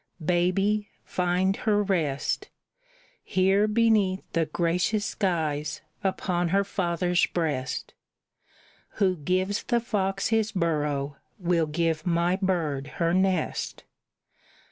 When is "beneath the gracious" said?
3.67-5.05